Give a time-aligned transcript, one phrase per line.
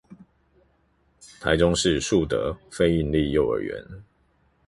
[1.39, 4.01] 臺中市樹德非營利幼兒園